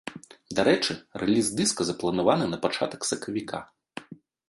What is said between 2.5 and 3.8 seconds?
на пачатак сакавіка.